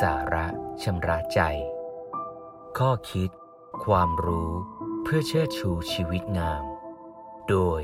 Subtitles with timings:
[0.00, 0.46] สาระ
[0.82, 1.40] ชำระใจ
[2.78, 3.30] ข้อคิด
[3.84, 4.50] ความรู้
[5.02, 6.64] เพื่อเชิดชูชีวิตงาม
[7.48, 7.80] โดย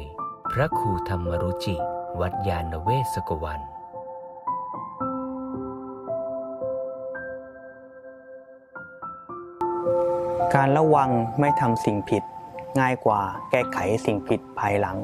[0.53, 1.76] พระครูธรรมรุจิ
[2.21, 3.60] วัดยาณเวศกวัน
[10.54, 12.22] การระวังไม่ทำสิ่งผิด
[12.81, 14.99] ง่ายกว่าแก้ไขสิ่งผิดภายหลัง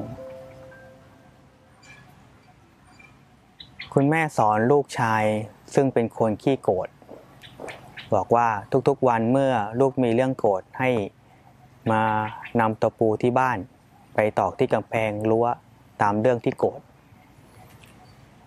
[3.93, 5.25] คุณแม่สอนลูกชาย
[5.75, 6.89] ซึ่งเป็นคนขี้โกรธ
[8.15, 8.49] บอกว่า
[8.89, 10.91] ทุกๆวันเมื่อลูกมีเรื่องโกรธให้
[11.93, 12.03] มา
[12.61, 13.59] นำตะปูที่บ้าน
[14.15, 15.47] ไปตอกที่กำแพงรั้ว
[16.03, 16.81] ตามเรื่องที่โกรธ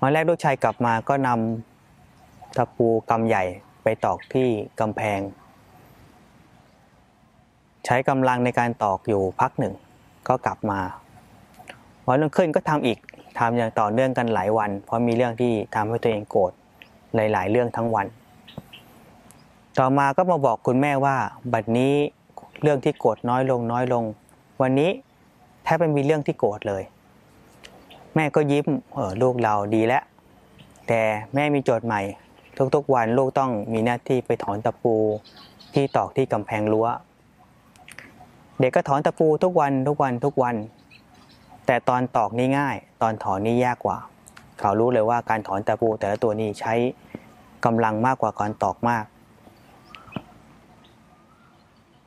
[0.01, 3.43] วันแรกลูกชายกลับมาก็นำตะปูกำใหญ่
[3.83, 4.47] ไปตอกที่
[4.79, 5.19] กำแพง
[7.85, 9.73] ใช้กำลังในการตอกอยู่พักหนึ่ง
[10.27, 10.79] ก็กลับมา
[12.07, 12.99] วันรุ่งขึ้นก็ทำอีก
[13.39, 16.51] ทำอย่างต่อเนื่องกันหลายวัน เพราะมีเรื่องที่ทำให้ตัวเองโกรธ
[17.15, 18.07] หลาย ๆ เรื่องทั้งวัน
[19.81, 21.17] ต่อมาก็มาบอกคุณแม่ว่า
[21.53, 21.93] บัดนี้
[22.61, 24.03] เรื่องที่โกรธน้อยลงน้อยลง
[24.61, 24.89] วันนี้
[25.63, 26.83] แทบไม่มีเรื่องที่โกรธเลย
[28.15, 30.03] แม่ก็ยิ้มเออลูกเราดีแล้ว
[30.87, 31.01] แต่
[31.33, 32.01] แม่มีโจทย์ใหม่
[32.75, 34.95] ทุกๆวันลูกต้องมีหน้าที่ไปถอนตะปู
[35.73, 36.87] ที่ตอกที่กำแพงรั้ว
[38.59, 40.55] เด็กก็ถอนตะปูทุกวันทุกวันทุกวัน
[41.65, 43.97] แต่ตอนตอกนี่ง่าย ตอนถอนนี่ยากกว่า
[44.59, 46.73] เขารู้เลยว่าการถอนตะปูแต่ละตัวนี้ใช้
[47.65, 49.05] กำลังมากกว่าการตอกมาก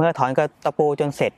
[0.03, 1.33] มื่อถอนกระตะปูจนเสร็จ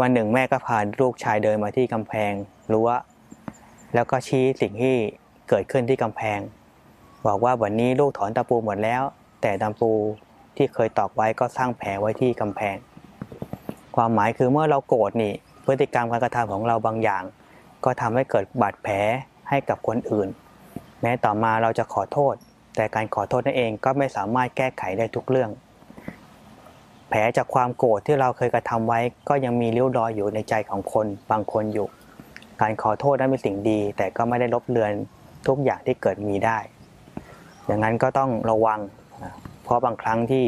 [0.00, 2.32] วันหนึ่งแม่ก็พาลูกชายเดินมาที่กำแพง
[2.72, 2.90] รั้ว
[3.94, 4.96] แล้วก็ชี้สิ่งที่
[5.48, 6.38] เกิดขึ้นที่กำแพง
[7.26, 9.02] บอกว่าวันนี้ลูกถอนตะปูหมดแล้ว
[9.42, 9.92] แต่ตะปู
[10.56, 12.76] ที่เคยตอกไว้ก็สร้างแผลไว้ที่กำแพง
[13.96, 15.32] ความหมายคือเมื่อเราโกรธนี่
[15.64, 17.22] พฤติกรรมการกระทำของเราบางอย่าง
[17.84, 18.94] ก็ทำให้เกิดบาดแผล
[19.48, 20.28] ให้กับคนอื่น
[21.02, 22.34] แม้ต่อมาเราจะขอโทษ
[22.76, 25.52] แต่การขอโทษนั่นเองก็ไม่สามารถแก้ไขได้ทุกเรื่อง
[27.14, 31.86] แผลจากความโกรธที่เราเคยกระทำไว้ ก็ยังมีเลี้ยวรอยอยู่ในใจของคนบางคนอยู่
[32.60, 34.92] การขอโทษนั้นเป็นสิ่งดี แต่ก็ไม่ได้ลบเลือน
[35.46, 36.58] ทุกอย่างที่เกิดมีได้
[37.66, 38.80] อย่างนั้นก็ต้องระวัง
[39.64, 40.44] เพราะบางครั้งที่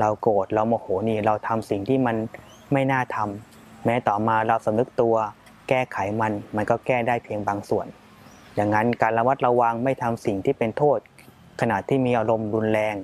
[0.00, 2.16] เราโกรธเราโมโหนี่เราทำสิ่งที่มัน
[2.72, 5.14] ไม่น่าทำแม้ต่อมาเราสำนึกตัว
[5.68, 7.86] แก้ไขมันมันก็แก้ได้เพียงบางส่วน
[8.54, 10.98] อย่างนั้นการระวัดระวังไม่ทำสิ่งที่เป็นโทษ
[11.60, 12.94] ขณะที่มีอารมณ์รุนแรง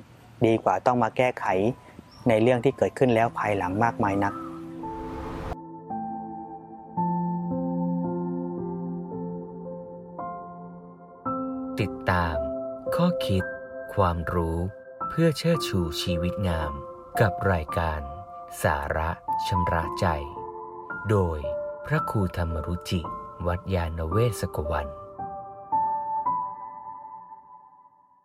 [0.47, 1.47] ดีกว่าต้องมาแก้ไข
[2.29, 4.35] ในเรื่องที่เกิดขึ้นแล้วภายหลังมากมายนัก
[11.81, 12.37] ติดตาม
[12.97, 13.45] ข้อคิด
[13.95, 14.59] ความรู้
[15.09, 16.73] เพื่อเชิดชูชีวิตงาม
[17.21, 18.01] กับรายการ
[18.63, 19.11] สาระ
[19.47, 20.07] ชำระใจ
[21.11, 21.39] โดย
[21.87, 23.01] พระครูธรรมรุจิ
[23.47, 24.89] วัดยาณเวศกวัน